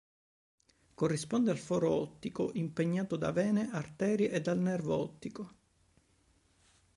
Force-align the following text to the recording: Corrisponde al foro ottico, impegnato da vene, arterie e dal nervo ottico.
Corrisponde 0.95 1.51
al 1.51 1.59
foro 1.59 1.91
ottico, 1.93 2.49
impegnato 2.55 3.17
da 3.17 3.31
vene, 3.31 3.69
arterie 3.71 4.31
e 4.31 4.41
dal 4.41 4.57
nervo 4.57 4.97
ottico. 4.97 5.51